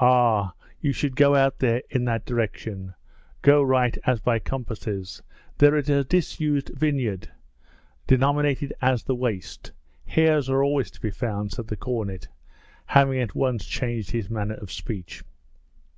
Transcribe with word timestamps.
'Ah, 0.00 0.54
you 0.80 0.92
should 0.92 1.14
go 1.14 1.34
out 1.36 1.58
there 1.58 1.82
in 1.90 2.06
that 2.06 2.24
direction, 2.24 2.94
go 3.42 3.60
right 3.62 3.98
as 4.06 4.18
by 4.18 4.38
compasses, 4.38 5.22
there 5.58 5.76
in 5.76 5.90
a 5.90 6.02
disused 6.02 6.70
vineyard 6.74 7.30
denominated 8.06 8.72
as 8.80 9.02
the 9.04 9.14
Waste, 9.14 9.70
hares 10.06 10.48
are 10.48 10.64
always 10.64 10.90
to 10.90 11.02
be 11.02 11.10
found,' 11.10 11.52
said 11.52 11.66
the 11.68 11.76
cornet, 11.76 12.28
having 12.86 13.18
at 13.20 13.34
once 13.34 13.66
changed 13.66 14.12
his 14.12 14.30
manner 14.30 14.54
of 14.54 14.72
speech. 14.72 15.22